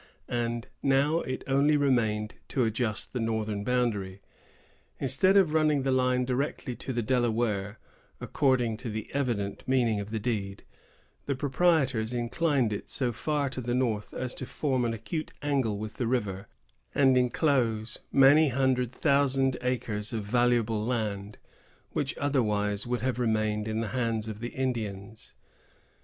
[0.29, 4.23] And now it only remained to adjust the northern boundary.
[4.99, 7.77] Instead of running the line directly to the Delaware,
[8.19, 10.63] according to the evident meaning of the deed,
[11.27, 15.77] the proprietors inclined it so far to the north as to form an acute angle
[15.77, 16.47] with the river,
[16.95, 21.37] and enclose many hundred thousand acres of valuable land,
[21.91, 25.35] which would otherwise have remained in the hands of the Indians.